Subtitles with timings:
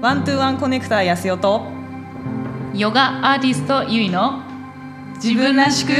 [0.00, 1.66] ワントゥワンコネクターやすよと。
[2.72, 4.42] ヨガアーティストゆいの
[5.22, 5.90] 自分らしく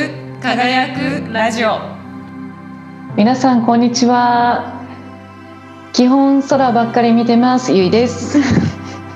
[0.41, 0.95] 輝
[1.27, 1.81] くラジオ。
[3.15, 4.73] 皆さんこんにちは。
[5.93, 7.75] 基本空ばっかり見てます。
[7.75, 8.39] ゆいです。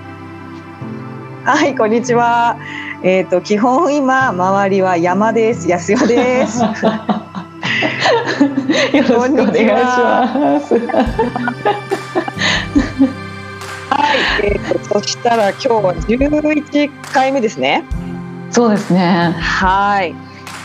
[1.47, 2.59] はいこんにちは。
[3.03, 5.67] えっ、ー、と基本今周りは山です。
[5.67, 6.61] 安代です。
[8.93, 10.75] よろしくお願いします
[14.15, 17.85] はい、えーと、そしたら今日は11回目ですね。
[18.53, 19.35] そうですね。
[19.41, 20.15] はい。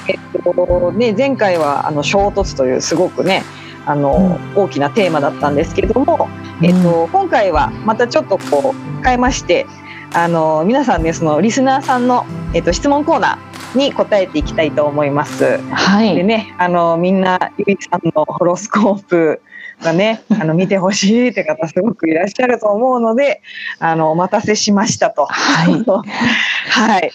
[0.08, 3.44] えっとね前回はあの衝突というすごくね
[3.88, 6.30] あの、うん、大きなテーマだったんですけれども、
[6.62, 9.66] えっと今回はまたちょっとこう変えまして、
[10.14, 15.58] あの皆さんねそのリスナーさんのえっと質問コーナーに答えていきたいと思います。
[15.58, 16.16] はい。
[16.16, 19.42] でね、あのみんなゆいさんのホロスコープ
[19.82, 23.42] がね、あの見てほしいって方すごくいらっしゃると思うので、
[23.80, 25.26] あのお待たせしましたと。
[25.26, 25.84] はい。
[26.70, 27.12] はい。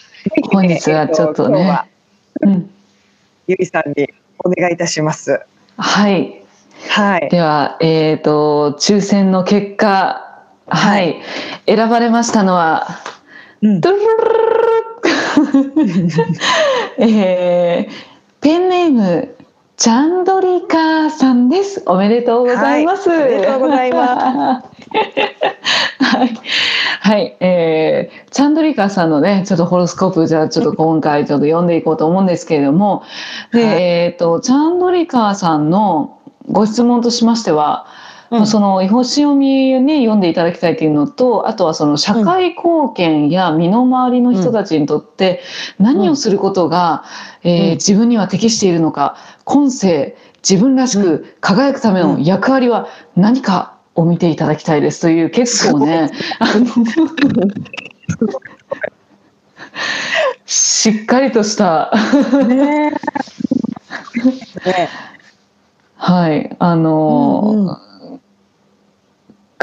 [0.50, 1.82] 本日はちょっとね、
[2.40, 2.70] うん、
[3.46, 4.08] ゆりさんに
[4.42, 5.40] お願いいたします。
[5.76, 6.42] はい。
[6.88, 7.28] はい。
[7.28, 10.20] では、えっ、ー、と抽選の結果、
[10.66, 11.22] はい、はい、
[11.66, 12.86] 選ばれましたのは、
[13.60, 13.80] うん、
[16.98, 17.92] えー、
[18.40, 19.33] ペンネーム
[19.76, 21.82] チャンドリカさんです。
[21.86, 23.08] おめでとうございます。
[23.08, 24.68] はい、おめでとうございます。
[25.98, 26.40] はい、
[27.00, 33.02] はい、えー、チャンドリカさんのね、ちょっとホロスコープじゃあちょっと今回ちょっと読んでいこうと思うんですけれども、
[33.52, 37.86] で、はい、えっ、ー、とチャンドリカさんのご質問としましては。
[38.38, 45.40] うん、その星読みね読んでいただきたいというのとあとはその社会貢献や身の回りの人たちにとって
[45.78, 47.04] 何をすることが、
[47.44, 50.16] うん、えー、自分には適しているのか今世
[50.48, 56.10] 自分らしく輝くための役割は何かを見ていただきたいですという結構ね
[60.46, 61.90] しっかりとした。
[62.46, 62.92] ね
[65.96, 66.54] はい。
[66.58, 67.93] あの、うんうん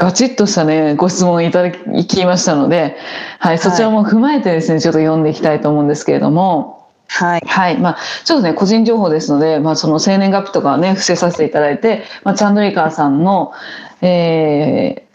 [0.02, 2.96] ガチッとしたね、ご質問いただきましたので、
[3.38, 7.42] はい、そちらも踏まえてですね、ちょっと読んでいきたいと思うんですけれども、はい。
[7.46, 7.78] はい。
[7.78, 13.52] まあ、ちょっとね、個人情報ですので、まあ、その生年月日とかね、伏せさせていただいて、まあ、チャンドリカーさんの、
[14.00, 15.06] え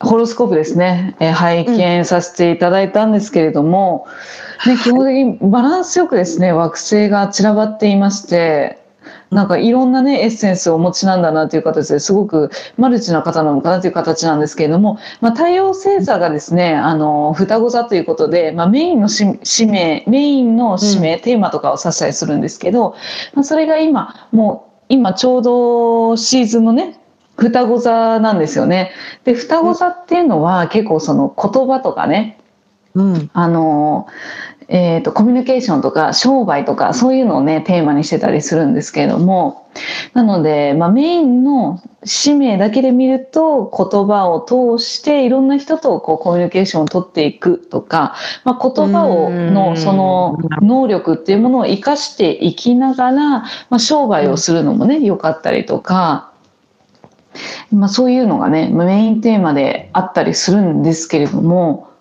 [0.00, 4.06] ー、ホロスコープですね、えー、拝見させていただいたんですけれども、
[4.64, 8.81] うん、ね、基本的にバランスよくですね、惑星が散らばっていまして、
[9.32, 19.24] なんかいろんなねエッセンスをお持ちなんだなという形ですごくマルチな方なのかなという形なんですけれども、まあ、太陽星座がですねあの双子座ということで、まあ、メインの使
[19.66, 22.94] 命メインの使命、うん、テーマとかを指したりするんですけど、
[23.34, 27.00] まあ、それが今もう今ちょうどシーズンのね
[27.36, 28.92] 双子座なんですよね。
[29.24, 32.38] で双子座っていうのは結構その言葉とかね、
[32.94, 34.06] うん、あの
[34.68, 39.62] えーと、コミュニケーションとか商売とかそういうのをねテーマにしてたりするんですけれども。
[40.12, 48.14] なので、まあ、メインの使命だけで見ると言葉を通していろんな人とこうコミュニケーションを取っていくとか、
[48.44, 56.30] まあ、言葉をのその能力っていうものを生かしていきながら、まあ、商売をするのもね良かったりとか。
[57.70, 61.91] まあ、そういうのがねメインテーマであったりするんですけれども、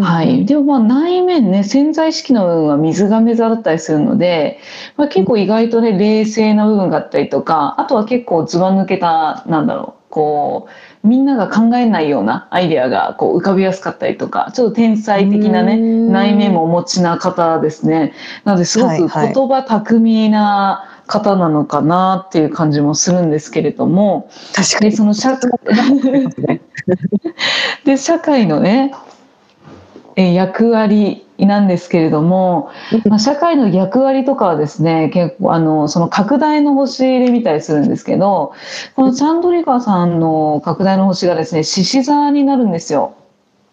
[0.00, 4.60] はい、でもまあ内面ね潜在意識の部分は水亀座だったりするので、
[4.96, 10.68] まあ、結構意外とね冷静な部分があったりとかあとは結構ずば抜けたなんだろうこ
[11.04, 18.12] うみんなが考えないようなアイデアがこう浮かびやすかったりとかちょっと天才的なね内面もお持ちな方ですね。
[18.44, 24.28] なのですごく言葉巧みな方なのかなっていう感じもするんですけれども。
[24.54, 24.92] 確かに。
[24.92, 25.38] その社
[27.84, 28.92] で 社会のね
[30.16, 32.70] え役割なんですけれども、
[33.06, 38.52] まあ、社会の役割とかはですね結構あのその拡大の星で見たりするんですけど
[38.96, 43.16] このチャンドリカさんの拡大の星がですね獅子座になるんですよ。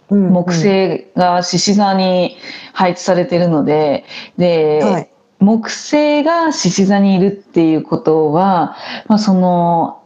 [0.09, 2.37] 木星が獅子座に
[2.71, 4.05] 配置されているので
[4.37, 5.09] で、はい、
[5.39, 8.77] 木星が獅子座にいるっていうことは、
[9.07, 10.01] まあ、その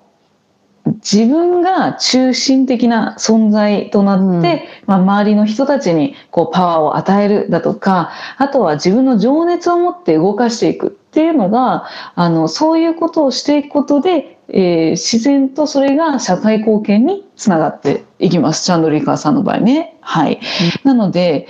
[0.85, 18.65] 自分が中心的な存在となって、うん、まあ、周りの人たちにこうパワーを与えるだとかあとは自分の情熱を持って動かしていくっていうのがあのそういうことをしていくことで、えー、自然とそれが社会貢献につながっていきます。
[18.65, 19.97] チャンドリカーさんの場合ね。
[20.01, 20.39] はい、
[20.83, 21.47] うん、なので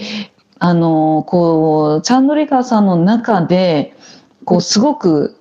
[0.59, 3.95] あのこうチャンドリカーさんの中で
[4.45, 5.37] こうすごく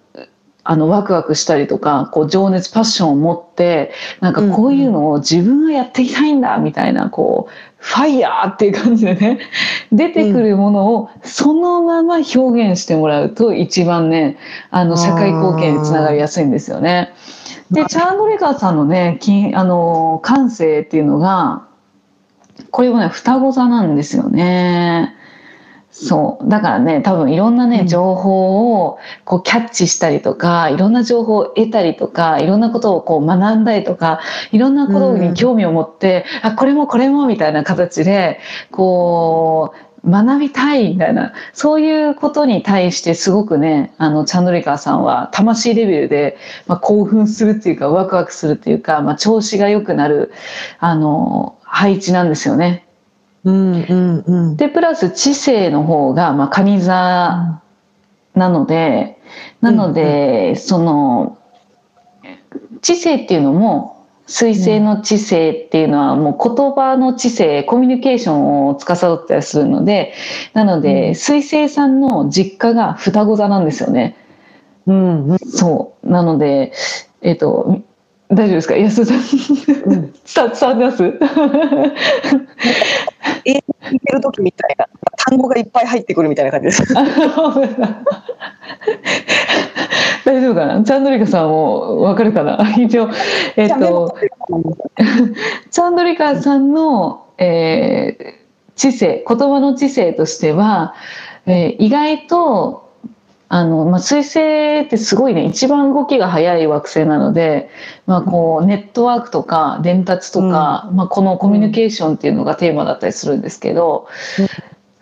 [0.62, 9.40] あのワクワクしたりとかこう情熱パッションを持ってなんかこういうのを自分がやっていきたいんだみたいなこうファイヤーっていう感じでね
[9.90, 14.36] 出てくるものをそのまま表現してもらうと一番ね
[14.70, 17.14] あの社会貢献につながりやすいんですよね。
[17.70, 21.62] でチャーンドレカーさんのねきあの感性っていうのが
[22.70, 25.14] これもね双子座なんですよね。
[25.90, 26.48] そう。
[26.48, 34.20] だからね多分いろんなね情報をこうキャッチしたりとかいろんな情報を得たりとかいろんなことをこう学んだりとか
[34.52, 38.38] いろんなことに興味を持って、あこれもこれもみたいな形で
[38.70, 50.32] こう学びたいみたいなそういうことに対してすごくねあのチャンドリカーさんは魂レベルで、まあ、興奮するっていうかワクワクするっていうか、まあ、調子が良くなる
[50.78, 52.86] あの配置なんですよね。
[53.44, 54.56] うんうんうん。
[54.56, 57.62] でプラス知性の方が、まあ、蟹座
[58.34, 59.18] なので、
[59.60, 61.38] なので、その
[62.82, 70.14] 知性っていうのも水星の知性っていうのはもう言葉の知性コミュニケーションを司ったりするので
[70.54, 74.16] なので、水星さんの実家が双子座なんですよね。
[74.86, 75.38] うんうん。
[75.38, 76.72] そうなので
[77.22, 77.82] えっ、と
[78.32, 78.76] 大丈夫ですか？
[78.76, 79.20] 安田さん、ん。
[80.12, 81.02] 伝伝わってます？
[83.44, 84.86] 英語聞いてる時みたいな
[85.16, 86.84] 単語がいっぱい入ってくるみたいな感じです。
[86.96, 87.02] あ
[90.24, 90.82] 大丈夫かな？
[90.84, 92.58] チャンドリカさんもわかるかな？
[92.78, 93.10] 一応、
[93.56, 94.14] えっ、と、
[95.70, 98.40] チャンドリカさんの、えー
[98.76, 100.94] 知性、言葉の知性としては、
[101.46, 102.89] えー意外と、
[103.52, 107.68] あの、まあ、水星ってすごいね、一番動きが速い惑星なので、
[108.06, 114.06] まあ、こう、ネットワークとか伝達とか、まあ、このコミュニケーションっていうのがテーマだったりするんですけど、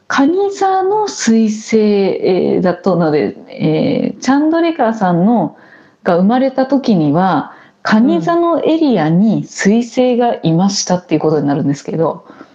[0.08, 5.58] 蟹座の彗星えーだとなので、えーチャンドリカーさんの
[6.02, 7.52] が生まれた時には
[7.82, 12.47] 蟹座のエリアに彗星がいましたっていうことになるんですけど、うん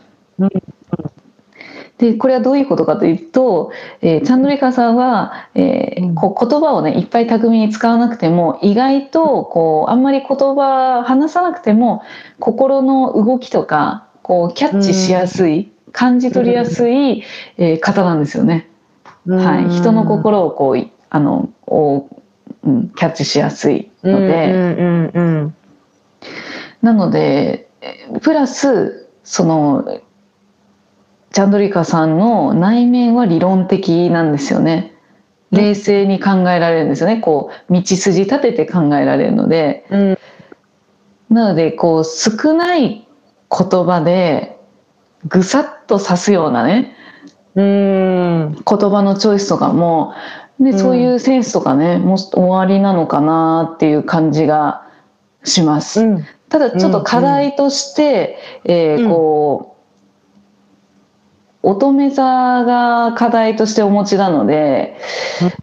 [1.98, 6.16] でこれはどういうことかというと、えーチャンドリカーさんは、えーうん。
[6.16, 12.04] こう言葉をねいっぱい巧みに使わなくても意外とこうあんまり言葉話さなくても
[12.40, 17.24] 心の動きとかこうキャッチしやすい、感じ取りやすい、
[17.58, 18.70] えー方なんですよね。
[19.28, 22.10] はい、人の心をこういあのを、
[22.64, 25.56] うん、キャッチしやすいので、うんうんうん
[26.82, 30.02] なのでえープラスその
[31.34, 34.94] チャンドリカさんの内面は理論的なんですよね。
[35.52, 37.18] 冷静に考えられるんですよね。
[37.18, 40.18] こう道筋立てて考えられるので、うん。
[41.32, 43.08] なのでこう少ない
[43.50, 44.60] 言葉で
[45.28, 46.96] ぐさっと刺すようなね、
[47.56, 48.52] うん。
[48.52, 50.14] 言葉のチョイスとかも
[50.60, 50.80] で、うん。
[50.80, 54.88] そういうセンスとかねもう終わりなのかなっていう感じが
[55.44, 56.02] します。
[56.02, 56.26] うん。
[56.50, 59.10] ただちょっと課題として、えーうん。
[59.10, 59.73] こう
[61.64, 62.24] 乙女座
[62.66, 64.98] が課題としてお持ちなので、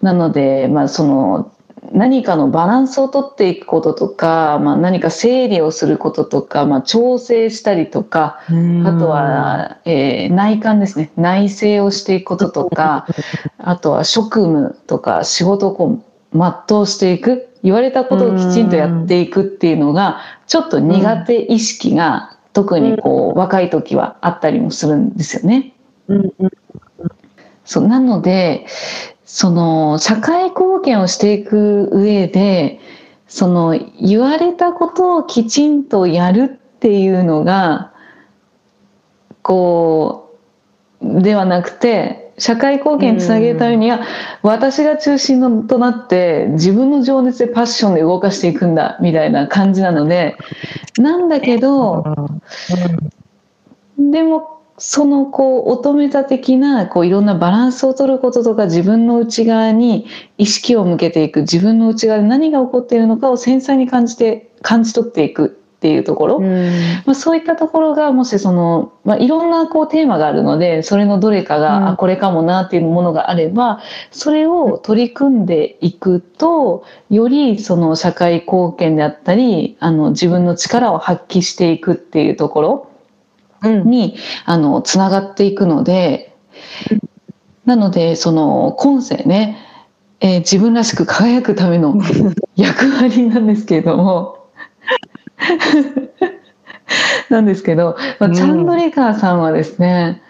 [0.03, 1.53] なのでまあその
[1.93, 11.11] 何かのバランスをとっていくこととか、まあ、何か整理をすることとか、まあ、調整したりとかあとは、えー内観ですね。
[11.17, 13.07] 内省をしていくこととか
[13.59, 16.03] あとは職務とか仕事をこ
[16.33, 17.47] う全うしていく。
[17.63, 25.75] 言われたことをきちんとやっていくっていうのがちょっと苦手意識が特にこう若い時はあったりもするんですよね。
[26.11, 26.51] うんうん
[27.65, 28.67] そうなので
[29.25, 32.81] その社会貢献をしていく上で
[33.29, 37.93] その言われたことをきちんとやるっていうのが
[39.43, 40.37] こ
[41.01, 44.01] うではなくて社会貢献につなげるためには
[44.43, 50.37] 私が中心のとなって自分の情熱でパッションで動かしていくんだみたいな感じなので
[50.99, 52.05] なんだけど
[53.97, 60.07] でもそのこう乙女座的なこういろんなバランスを取ることとか自分の内側に
[60.39, 66.71] 意識を向けていく自分の内側で何が起こっているのかを繊細に感じて感じ取っていくっていうところ、うん。
[67.05, 71.89] まあ、そういったところがもしその、まあ、いろんなこうテーマがあるのでそれのどれかが、うん。
[71.89, 82.90] あこれかもなっていうものがあればそれを取り組んでいくとよりその社会貢献であったりあの自分の力を発揮していくっていうところ
[83.63, 83.91] うん。
[83.91, 86.35] にあのつながっていくので
[87.65, 89.59] なのでその今世ね、
[90.21, 91.95] えー自分らしく輝くための
[92.57, 94.37] 役割なんですけれども。
[97.31, 98.35] なんですけど、まあ、うん。
[98.35, 100.21] チャンドリカーさんはですね、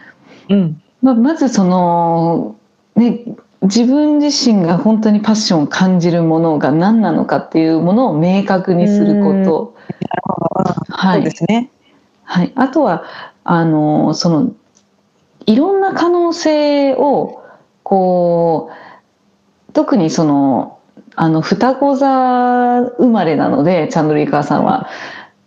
[0.51, 0.83] うん。
[1.03, 2.57] まあ、まずその
[2.95, 3.25] ね
[3.63, 9.75] 自分自身が本当にパッションを感じるものが何なのかっていうものを明確にすること、
[10.89, 11.71] はそういですね。
[12.31, 13.03] はい、あとは
[13.43, 14.53] あのその
[15.47, 17.43] いろんな可能性を
[17.83, 18.71] こ
[19.69, 20.79] う特にその
[21.17, 24.89] あの双子座生まれなのでチャンドリーカーさんは。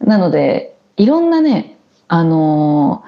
[0.02, 1.78] なのでいろんなね
[2.10, 3.06] あの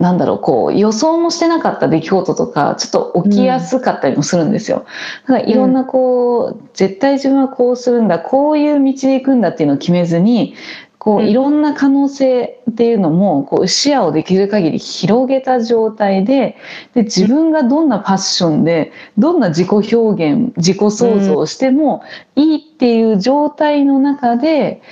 [0.00, 4.86] なんだろうこう予想もしてなかった出来事とかちょっと起きやすかったりもするんですよ。
[5.22, 10.54] だからいろんなこう、絶対自分はこうするんだこういう道で行くんだっていうのを決めずに
[11.00, 11.28] こううん。
[11.28, 16.56] いろんな可能性っていうのもこう視野をできる限り広げた状態で
[16.94, 22.04] で自分がどんなパッションでどんな自己表現自己創造をしても
[22.36, 24.82] いいっていう状態の中で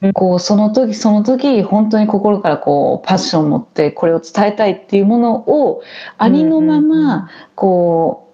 [0.00, 0.12] うん。
[0.12, 5.82] こうその時その時本当に心からこうパッションを持ってこれを伝えたいっていうものを
[6.18, 8.30] ありのままこ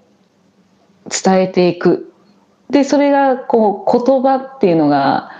[1.06, 2.12] う伝えていく。
[2.70, 5.32] でそれがこう言葉っていうのが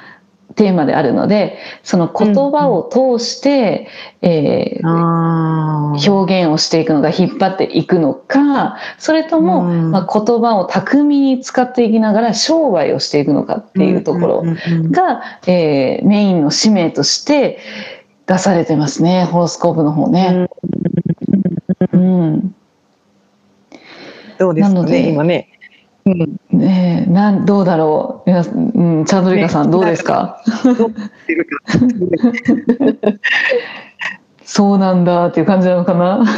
[0.56, 3.88] テーマであるのでその言葉を通して、
[4.22, 6.10] えーあー。
[6.10, 9.90] 表現をしていくのが引っ張っていくのかそれとも、うん。
[9.90, 17.58] まあ、言葉を巧みに使っていきながら商売をしていくのかっていうところんうんうんが、えーメインの使命として
[18.26, 20.48] 出されてますねホロスコープの方ね。
[21.92, 22.54] うん。
[24.38, 25.59] どうですかね今ね。
[26.12, 26.58] うん。
[26.58, 28.30] ねえなんどうだろう。
[28.30, 30.42] 皆さん、うん、チャンドリカさん、ねどうですか？
[34.44, 36.24] そうなんだっていう感じなのかな？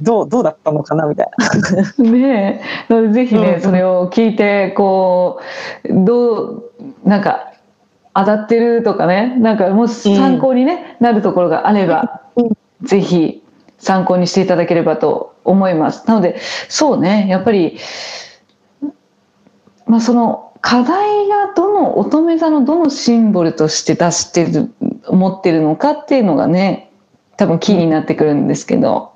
[0.00, 1.28] どうどうだったのかなみたい
[1.98, 2.04] な。
[2.10, 2.60] ね
[2.90, 3.08] え。
[3.12, 5.40] ぜひね、うんそれを聞いてこ
[5.84, 6.62] うどう
[7.04, 7.52] なんか
[8.14, 9.36] 当たってるとかね。
[9.38, 12.22] なんかもし参考に、ねなるところがあれば、
[12.82, 13.42] ぜひ
[13.78, 16.06] 参考にしていただければと思います。
[16.06, 17.78] なのでそうねやっぱり、
[19.86, 24.72] まあ、その課題がどの乙女座のどのシンボルとして出してる
[25.08, 26.90] 持ってるのかっていうのがね
[27.36, 29.12] 多分キーになってくるんですけど、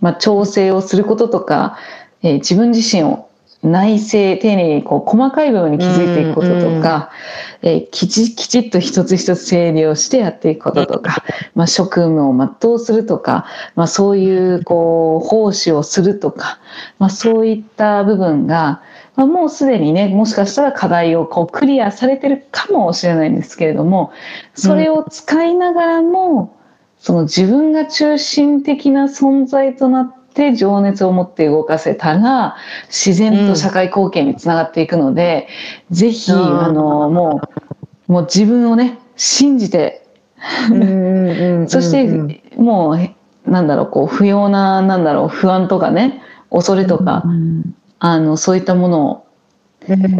[0.00, 1.78] まあ、調整をすることとか、
[2.22, 3.28] えー自分自身を
[3.64, 7.10] 内省丁寧にこう細かい部分に気づいていくこととか、
[7.62, 16.58] えーきちきちっと一つ一つ整理をしてやっていくこととか、まあ、職務を全うするとか、まあ、そういうこう奉仕をするとか、
[16.98, 18.82] まあ、そういった部分が、
[19.16, 24.12] まあ、もうすでにねもしかしたら課題をこうクリアされてるかもしれないんですけれども
[24.54, 26.58] それを使いながらも、
[26.98, 30.23] その自分が中心的な存在となって
[30.54, 32.56] 情熱を持って動かせたら
[32.88, 35.48] 自然と社会貢献につながっていくので、
[35.90, 37.40] ぜひうんあのも
[38.08, 40.00] うもう自分をね信じて。
[41.68, 42.06] そして
[42.56, 43.14] もうえ
[43.46, 47.24] なんだろうこう不要ななんだろう不安とかね恐れとか、
[47.98, 49.23] あのそういったものを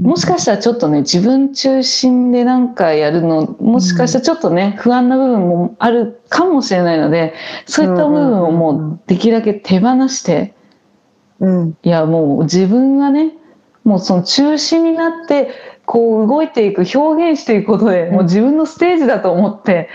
[0.01, 7.35] もしかしたらちょっとね自分中心で何かやるのもしかしたらちょっとね不安な部分もあるかもしれないので
[7.67, 10.55] そういった部分をもうできるだけ手放して
[11.41, 11.79] うん。
[11.83, 13.33] いやもう自分がね
[13.85, 15.51] もうその中心になって
[15.87, 19.89] こう動いていく表現していくことでもう自分のステージだと思って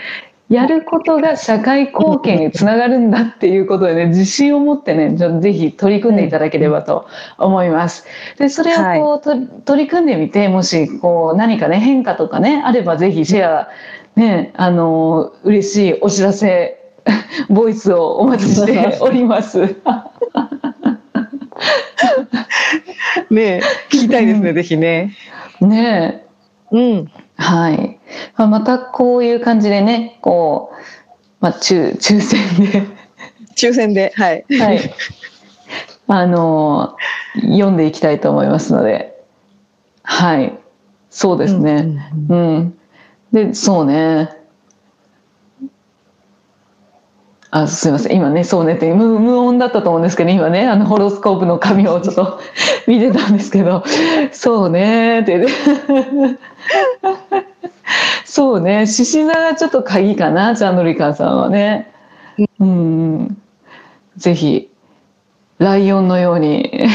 [0.50, 7.06] やることが社会貢献につながるんだっていうことでね自信を持ってねちょっとぜひ取り組んでいただければと
[7.38, 8.04] 思います。
[8.36, 13.68] でそれをこう、と取り組んでみてもしこう何かね変化とかねあればぜひシェア
[14.16, 16.80] ねあの嬉しいお知らせ
[17.48, 19.60] ボイスをお待ちしております。
[23.30, 25.14] ね聞きたいですねぜひね。
[25.60, 26.24] ね
[26.72, 27.99] えうんはい。
[28.36, 30.76] まあまたこういう感じでね、こう、
[31.40, 32.86] まあ、抽抽選で、
[33.56, 34.44] 抽選ではい。
[34.58, 34.94] はい。
[36.06, 36.96] あの
[37.34, 39.22] 読んでいきたいと思いますので、
[40.02, 40.58] はい。
[41.08, 42.12] そうですね。
[42.28, 42.78] うん。
[43.32, 44.36] で、そうね。
[47.52, 48.16] あ、すいません。
[48.16, 52.40] 今ね、そうねって無無音だったと思うんですけど、今ね、あのホロスコープの紙をちょっと
[52.86, 53.82] 見てたんですけど、
[54.32, 55.46] そうねって。
[58.30, 61.92] そうね、獅子座がちょっと鍵かな、チャンドリカンさんはね。
[62.60, 63.42] うん。
[64.16, 64.70] ぜひ、
[65.58, 66.70] ライオンのように。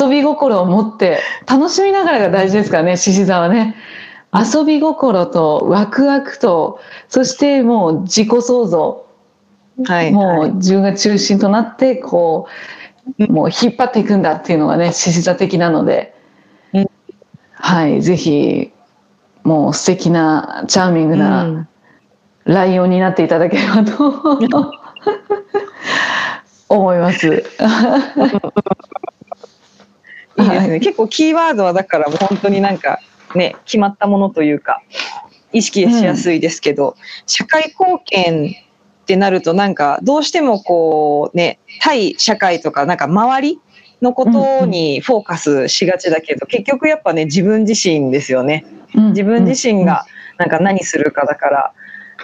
[0.00, 3.76] 遊び心を持って楽しみながらが大事ですからね獅子座はね。
[4.32, 9.04] 遊び心とワクワクとそしてもう自己創造、
[9.84, 10.10] はい。
[10.10, 12.46] もう自分が中心となってこ
[13.18, 16.14] うもう引っ張っていくんだっていうのがね獅子座的なので、
[16.72, 16.86] うん。
[17.52, 18.72] はいぜひ
[19.48, 21.66] もう素敵なチャーミングうなん
[22.44, 24.12] ライオンになっていただければと
[26.68, 27.28] 思います。
[27.32, 27.32] い
[30.46, 30.80] いですね。
[30.80, 33.00] 結構キーワードはだからもう本当になんか
[33.34, 34.82] ね、決まったものというか、
[35.54, 38.54] 意識しやすいですけど、社会貢献
[39.02, 43.58] ってなるとなんかどうしてもこうね、対社会とかなんか周り
[44.02, 48.66] のことにフォーカスしがちだけど、結局やっぱね、自分自身ですよね。
[48.98, 50.04] 自分自身が
[50.36, 51.72] なんか何するかだから、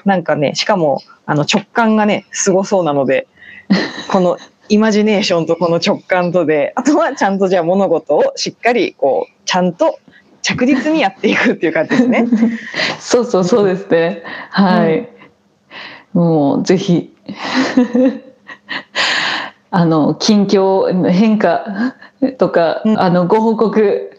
[0.04, 3.26] なんかね、しかもあの直感がね、すごそうなので、
[4.10, 4.38] この
[4.68, 9.98] イマジネーションとこの直感とで、あとはちゃんとじゃあ物事をしっかりこう、ちゃんと
[10.42, 12.26] 着実にやっていくっていう感じですね。
[13.00, 14.22] そうそうそうですね。
[14.50, 15.08] はい。
[16.12, 17.12] もうぜひ
[19.70, 21.94] あの近況変化
[22.38, 24.10] とか、うんあのご報告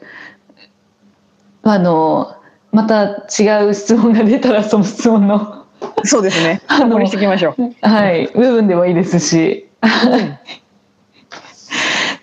[1.64, 2.36] あの
[2.76, 5.66] また違う質問が出たらその質問の
[6.04, 6.62] そうですね。
[6.68, 7.74] あの参考にしていきましょう。
[7.82, 9.70] はい部分でもいいですし。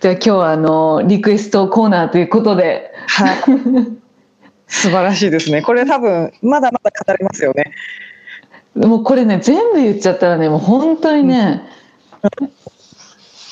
[0.00, 3.37] じゃあ今日はあのリクエストコーナーということで、はい。
[4.66, 5.62] 素晴らしいですね。
[5.62, 7.73] これ多分まだまだ語れますよね。
[8.75, 11.62] もうこれね全部言っちゃったらねもう本当にね、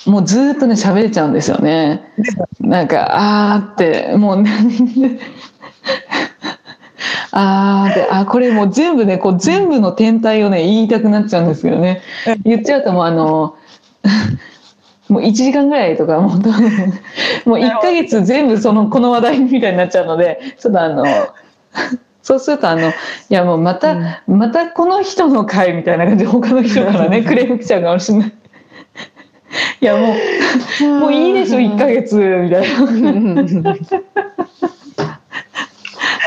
[0.07, 2.13] もうずーっとね喋れちゃうんですよね。
[2.59, 3.07] なんか
[3.55, 4.51] あーってもうね
[7.33, 12.03] あーってあこれもう全部ねこう全部の天体をね言いたくなっちゃうんですけどね
[12.45, 13.57] 言っちゃうともうあの
[15.09, 16.39] もう1時間ぐらいとかもう
[17.49, 21.05] もう1ヶ月全部そのこの話題みたいになっちゃうのでちょっとあの
[22.23, 22.93] そうするとあのい
[23.29, 28.33] やもうまた、またこの人の回みたいな感じで他の人からねクレーム来ちゃうかもしれない。
[29.81, 30.15] いやも
[30.81, 32.67] うもういいでしょ1ヶ月みたい
[33.03, 33.75] な。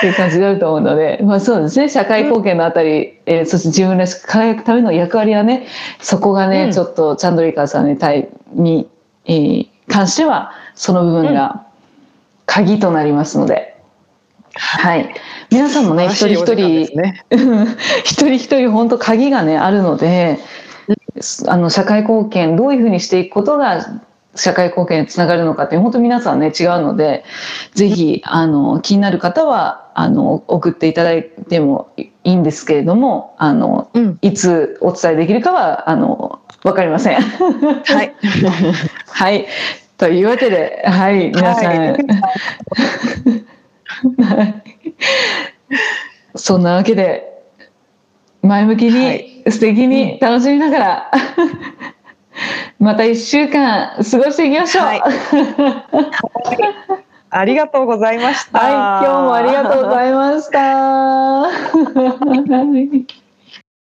[0.03, 1.87] っていう感じになると思うので、まあ、そうですね。
[1.87, 5.65] 社会貢献のあたり、えーそして自分らしく輝くための役割はね
[6.01, 6.71] そこがね、うん。
[6.73, 8.89] ちょっとチャンドリーカーさんに対に、
[9.25, 11.67] えー関してはその部分が
[12.45, 13.75] 鍵となりますので、
[14.55, 15.13] はい。
[15.49, 17.25] 皆さんもね一人一人ね。
[18.03, 20.39] 一人一人本当鍵がねあるので、
[21.47, 24.01] あの社会貢献どういうふうにしていくことが
[24.35, 27.23] 社会貢献につながるのかって本当皆さんね違うので
[27.73, 34.17] ぜひあの気になる方はあの送っていただいてもいいんですけれどもあのうん。
[34.21, 37.21] いつお伝えできるかはあの分かりません。
[37.21, 38.15] はい。
[39.07, 39.45] はい
[39.97, 41.97] というわけではい皆さん、はい
[46.35, 47.43] そんなわけで
[48.41, 51.11] 前向きはいに素敵に楽しみながら、
[52.79, 54.85] また1週間過ごしていきましょう。
[54.85, 55.01] はい
[57.35, 58.59] ありがとうございました。
[58.59, 58.71] はい、
[59.07, 61.47] 今日もありがとうございました。